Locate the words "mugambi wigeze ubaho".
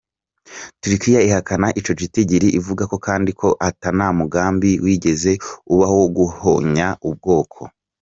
4.19-5.95